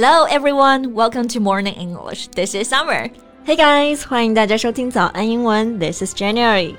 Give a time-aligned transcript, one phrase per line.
[0.00, 2.28] Hello everyone, welcome to Morning English.
[2.28, 3.10] This is Summer.
[3.44, 5.76] Hey guys，欢迎大家收听早安英文。
[5.76, 6.76] This is January。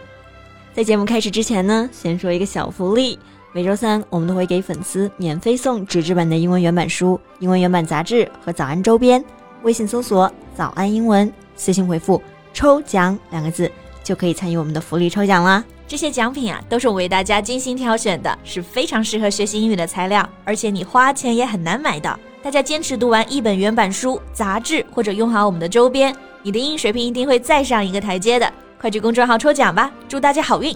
[0.73, 3.19] 在节目开始之前呢，先说一个小福利。
[3.51, 9.21] 每周三我们都会给粉丝免费送纸质版的英文原版书、英文原版杂志和早安周边。
[9.63, 12.23] 微信搜索“早安英文”，私信回复
[12.55, 13.69] “抽奖”两个字，
[14.01, 15.61] 就可以参与我们的福利抽奖啦。
[15.89, 22.17] 这些奖品啊，都是我为大家精心挑选的，是非常适合学习英语的材料，而且你花钱也很难买到。
[22.41, 28.49] 大家坚持读完一本原版书、杂志，或者用好我们的周边，你的英语水平一定会再上一个台阶的。
[28.79, 30.73] 快去公众号抽奖吧，祝大家好运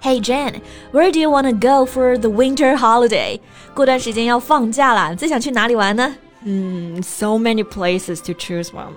[0.00, 3.40] ！Hey Jane，where do you want to go for the winter holiday？
[3.74, 6.14] 过段时间要放假了，最想去哪里玩呢？
[6.44, 8.92] 嗯，so many places to choose from.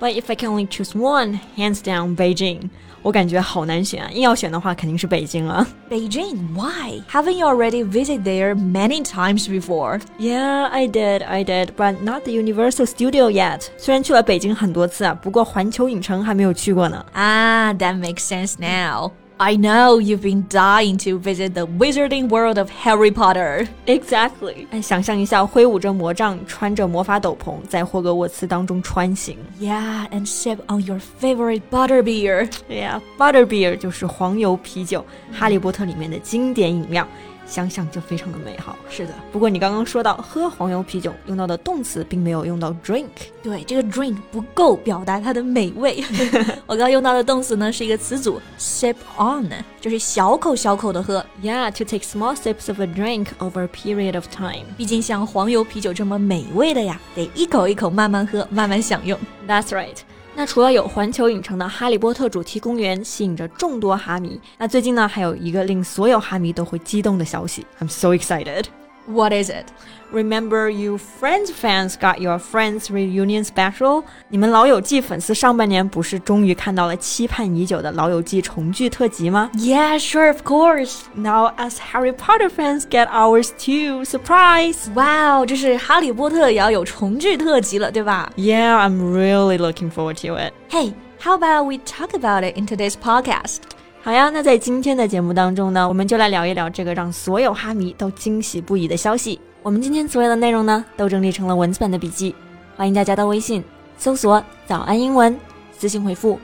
[0.00, 2.70] But if I can only choose one, hands down Beijing.
[3.02, 5.66] 我感觉好难选啊，硬要选的话肯定是北京了。
[5.90, 6.36] Beijing?
[6.54, 7.02] Why?
[7.10, 10.00] Haven't you already visited there many times before?
[10.18, 13.68] Yeah, I did, I did, but not the Universal Studio yet.
[13.78, 17.04] 虽然去了北京很多次啊，不过环球影城还没有去过呢。
[17.14, 19.12] Ah, that makes sense now.
[19.42, 23.66] I know you've been dying to visit the wizarding world of Harry Potter.
[23.86, 24.66] Exactly.
[24.70, 29.38] 哎，想象一下，挥舞着魔杖，穿着魔法斗篷，在霍格沃茨当中穿行。
[29.58, 32.50] Yeah, and sip on your favorite butterbeer.
[32.68, 37.08] Yeah, butterbeer 就是黄油啤酒，哈利波特里面的经典饮料。
[37.45, 38.75] 想想就非常的美好。
[38.89, 43.05] 是的，不过你刚刚说到喝黄油啤酒用到的动词，并没有用到 drink。
[43.43, 46.03] 对，这个 drink 不够表达它的美味。
[46.65, 51.25] 我刚刚用到的动词呢是一个词组 sip on，就是小口小口的喝。
[51.41, 54.65] Yeah, to take small sips of a drink over a period of time。
[54.77, 59.17] 毕竟像黄油啤酒这么美味的呀，得一口一口慢慢喝，慢慢享用。
[59.47, 59.97] That's right.
[60.37, 67.65] 那除了有环球影城的哈利波特主题公园吸引着众多哈迷，那最近呢还有一个令所有哈迷都会激动的消息。
[67.79, 68.65] I'm so excited.
[69.06, 69.64] What is it?
[70.12, 74.04] Remember, you Friends fans got your Friends reunion special.
[74.28, 79.50] 你们老友记粉丝上半年不是终于看到了期盼已久的老友记重聚特辑吗？
[79.54, 81.00] Yeah, sure, of course.
[81.14, 84.04] Now, as Harry Potter fans get ours too.
[84.04, 84.88] Surprise!
[84.94, 88.30] Wow, 这是哈利波特也要有重聚特辑了，对吧？
[88.36, 90.52] Yeah, I'm really looking forward to it.
[90.70, 93.58] Hey, how about we talk about it in today's podcast?
[94.04, 99.38] 好呀，那在今天的节目当中呢，我们就来聊一聊这个让所有哈迷都惊喜不已的消息。
[99.62, 102.34] 我们今天所有的内容呢，都整理成了文字版的笔记，
[102.76, 103.62] 欢迎大家到微信
[103.98, 105.38] 搜索“早安英文”，
[105.76, 106.38] 私信回复“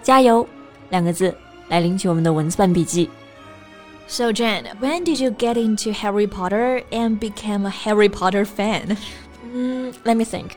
[0.00, 0.46] 加油”
[0.90, 1.34] 两个字
[1.68, 3.10] 来领取我们的文字版笔记。
[4.06, 8.96] So Jen, when did you get into Harry Potter and become a Harry Potter fan?
[9.52, 10.52] Mm, let me think.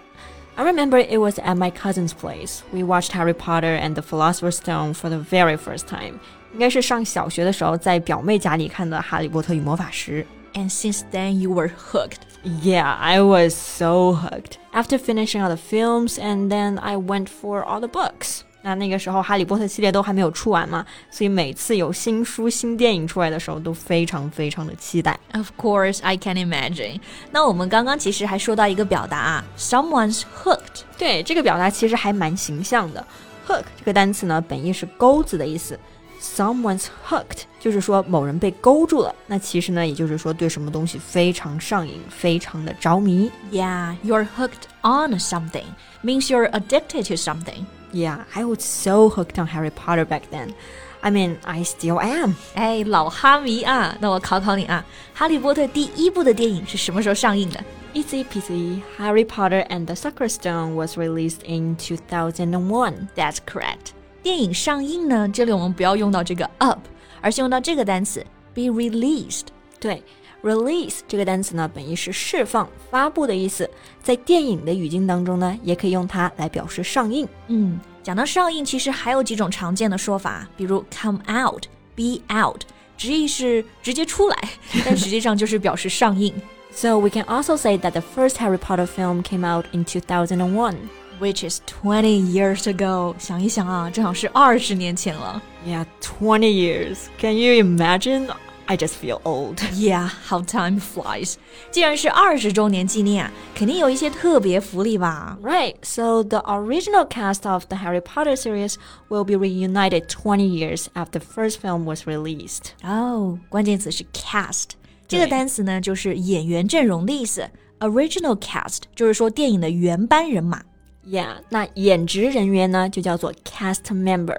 [0.58, 2.64] I remember it was at my cousin's place.
[2.72, 6.20] We watched Harry Potter and the Philosopher's Stone for the very first time.
[6.53, 10.27] 应该是上小学的时候，在表妹家里看的《哈利波特与魔法石》。
[10.61, 12.23] And since then, you were hooked.
[12.43, 14.55] Yeah, I was so hooked.
[14.73, 18.41] After finishing all the films, and then I went for all the books.
[18.63, 25.19] 那那个时候，哈利波特系列都还没有出完嘛，所以每次有新书、新电影出来的时候，都非常非常的期待。
[25.33, 27.01] Of course, I can imagine.
[27.31, 30.83] 那我们刚刚其实还说到一个表达啊，someone's hooked。
[30.99, 33.07] 对，这个表达其实还蛮形象的。
[33.47, 35.79] hook 这个单词呢，本意是钩子的意思。
[36.21, 39.15] someone's hooked，就是说某人被勾住了。
[39.27, 43.31] 那其实呢，也就是说对什么东西非常上瘾，非常的着迷。
[43.51, 45.65] Yeah, you're hooked on something
[46.05, 47.65] means you're addicted to something.
[47.93, 50.53] Yeah, I was so hooked on Harry Potter back then.
[51.01, 52.35] I mean, I still am.
[52.55, 54.85] 哎，老哈迷啊，那我考考你啊，
[55.19, 57.65] 《哈利波特》第一部的电影是什么时候上映的
[57.95, 58.83] ？Easy peasy.
[58.99, 63.09] Harry Potter and the Sorcerer's Stone was released in 2001.
[63.17, 63.95] That's correct.
[64.22, 66.80] 电影上映呢，这里我们不要用到这个 up，
[67.22, 69.44] 而是用到这个单词 be released。
[69.80, 70.02] 对，
[70.42, 73.70] release 这个单词呢，本意是释放、发布的意思，
[74.02, 77.28] 在电影的语境当中呢，也可以用它来表示上映。
[77.48, 82.62] 嗯，讲到上映，其实还有几种常见的说法，比如 come out、be out，
[82.98, 84.38] 直译是直接出来，
[84.84, 86.34] 但实际上就是表示上映。
[86.72, 90.76] So we can also say that the first Harry Potter film came out in 2001
[91.20, 93.16] which is 20 years ago.
[93.18, 95.42] 想一想啊，正好是二十年前了。
[95.68, 96.98] Yeah, 20 years.
[97.20, 98.28] Can you imagine?
[98.68, 99.58] I just feel old.
[99.74, 101.36] Yeah, how time flies.
[101.70, 105.38] 既然是二十周年纪念啊，肯定有一些特别福利吧？
[105.44, 105.76] Right.
[105.84, 108.74] So the original cast of the Harry Potter series
[109.08, 112.72] will be reunited 20 years after the first film was released.
[112.84, 114.70] 哦，关键词是 cast。
[115.08, 117.48] 这个单词呢，就是演员阵容的意思。
[117.82, 120.64] Original cast 就是说电影的原班人马。
[121.07, 124.39] Yeah，那演职人员呢就叫做 cast member。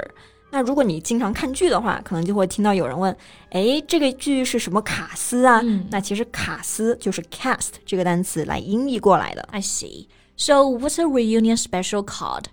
[0.51, 3.15] 那如果你经常看剧的话，可能就会听到有人问
[3.51, 9.47] ：“哎，这个剧是什么卡司啊？”嗯那其实卡司就是 cast 这个单词来音译过来的。
[9.51, 10.07] I see.
[10.35, 12.45] So what's a reunion special called?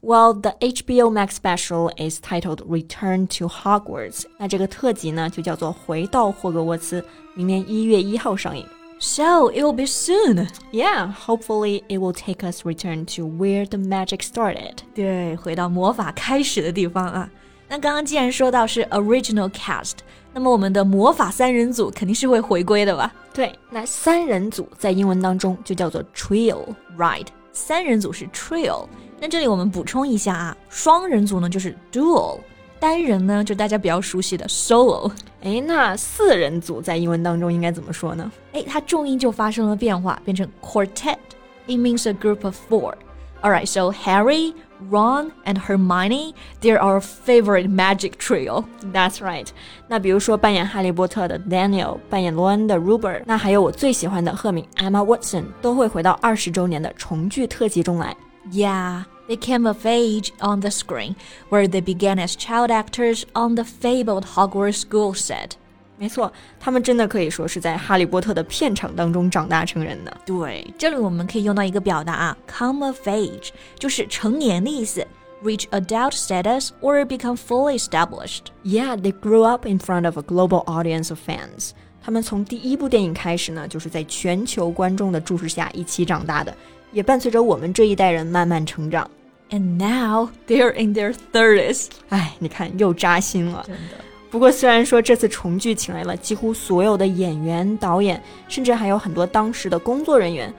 [0.00, 4.24] Well, the HBO Max special is titled Return to Hogwarts。
[4.38, 7.00] 那这个特辑呢，就叫做《回到霍格沃茨》，
[7.34, 8.66] 明年一月一号上映。
[9.01, 10.47] So it will be soon.
[10.71, 14.77] Yeah, hopefully it will take us return to where the magic started.
[14.95, 17.29] 对，回到魔法开始的地方啊。
[17.69, 19.97] 那刚刚既然说到是 original cast，
[20.33, 26.65] 那么我们的魔法三人组肯定是会回归的吧对，那三人组在英文当中就叫做 trio。
[26.97, 28.87] ？Right，三人组是 trio。
[29.19, 32.39] 那这里我们补充一下啊，双人组呢就是 duo，
[32.79, 35.11] 单人呢就大家比较熟悉的 solo。
[35.41, 38.31] 哎，那四人组在英文当中应该怎么说呢？
[38.53, 42.93] 哎，它重音就发生了变化，变成 quartet。It means a group of four.
[43.41, 44.55] Alright, so Harry,
[44.89, 48.65] Ron, and Hermione, they're our favorite magic trio.
[48.91, 49.47] That's right。
[49.87, 58.17] 那比如说扮演哈利波特的 Daniel，扮演罗恩的 Rupert，那还有我最喜欢的赫敏 Emma Watson，都会回到二十周年的重聚特辑中来。
[58.51, 61.15] Yeah, they came of age on the screen,
[61.49, 65.51] where they began as child actors on the fabled Hogwarts school set.
[65.99, 70.15] 没错，他们真的可以说是在哈利波特的片场当中长大成人的。
[70.25, 75.05] 对，这里我们可以用到一个表达啊，come of age，就是成年的意思，
[75.43, 78.51] reach adult status or become fully established。
[78.63, 81.71] Yeah, they grew up in front of a global audience of fans.
[82.03, 86.55] 他们从第一部电影开始呢，就是在全球观众的注视下一起长大的，
[86.91, 89.09] 也伴随着我们这一代人慢慢成长。
[89.52, 91.88] And now they're in their thirties。
[92.08, 93.62] 哎，你看又扎心了。
[93.66, 94.02] 真的。
[94.30, 100.50] 不过虽然说这次重聚请来了几乎所有的演员、导演，甚至还有很多当时的工作人员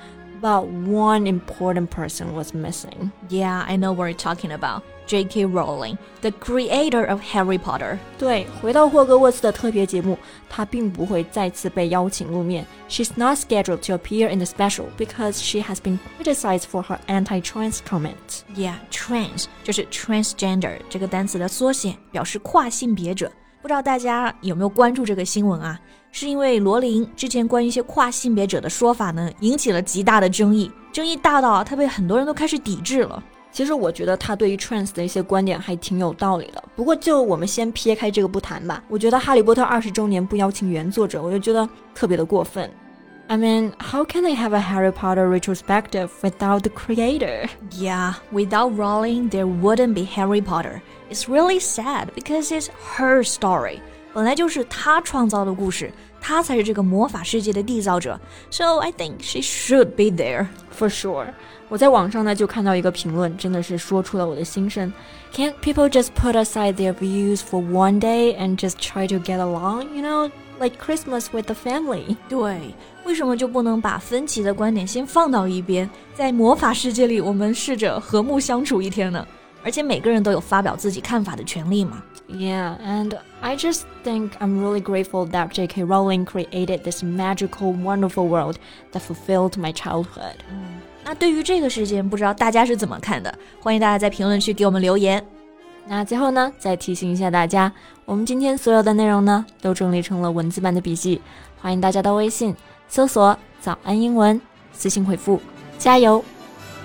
[0.42, 3.10] ，but one important person was missing.
[3.28, 4.82] Yeah, I know what you're talking about.
[5.06, 5.46] J.K.
[5.46, 7.98] Rowling, the creator of Harry Potter.
[8.18, 10.18] 对，回到霍格沃茨的特别节目，
[10.50, 12.66] 她并不会再次被邀请露面。
[12.90, 17.78] She's not scheduled to appear in the special because she has been criticized for her anti-trans
[17.88, 18.42] comments.
[18.54, 23.32] Yeah, trans 就是 transgender 这个单词的缩写，表示跨性别者。
[23.63, 25.79] 不知道大家有没有关注这个新闻啊？
[26.11, 33.23] 是因为罗琳之前关于一些跨性别者的说法呢，引起了极大的争议，争议大到啊，他被很多人都开始抵制了。
[33.53, 36.61] 其实我觉得她对于 trans 的一些观点还挺有道理的。
[36.75, 38.83] 不过就我们先撇开这个不谈吧。
[38.89, 42.69] 我觉得《哈利波特》二十周年不邀请原作者，我就觉得特别的过分。
[43.30, 47.46] I mean, how can they have a Harry Potter retrospective without the creator?
[47.72, 50.80] Yeah, without Rowling, there wouldn't be Harry Potter.
[51.10, 53.80] It's really sad because it's her story.
[54.14, 55.92] 本来就是她创造的故事，
[56.22, 58.18] 她才是这个魔法世界的缔造者。
[58.50, 60.46] So I think she should be there.
[60.74, 61.26] For sure.
[61.68, 64.90] 我在网上呢就看到一个评论，真的是说出了我的心声。
[65.34, 69.94] Can't people just put aside their views for one day and just try to get along?
[69.94, 70.30] You know,
[70.62, 72.16] like Christmas with the family.
[72.28, 72.74] 对，
[73.04, 79.26] 为什么就不能把分歧的观点先放到一边，在魔法世界里，我们试着和睦相处一天呢？
[79.64, 82.02] 而且每个人都有发表自己看法的权利嘛。
[82.28, 85.84] Yeah, and I just think I'm really grateful that J.K.
[85.84, 88.56] Rowling created this magical, wonderful world
[88.92, 90.36] that fulfilled my childhood.
[91.04, 93.34] 那对于这个事件，不知道大家是怎么看的？
[93.60, 95.24] 欢迎大家在评论区给我们留言。
[95.87, 97.71] 那最后呢，再提醒一下大家，
[98.05, 101.21] 我们今天所有的内容呢，都整理成了文字版的笔记，
[101.61, 102.55] 欢迎大家到微信
[102.87, 104.39] 搜索“早安英文”，
[104.71, 105.41] 私信回复
[105.77, 106.23] “加油”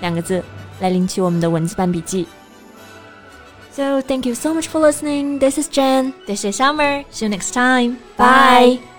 [0.01, 0.43] 两个字
[0.79, 2.27] 来领取我们的文字版笔记。
[3.71, 5.39] So thank you so much for listening.
[5.39, 6.13] This is Jen.
[6.27, 7.05] This is Summer.
[7.11, 7.97] See you next time.
[8.17, 8.98] Bye.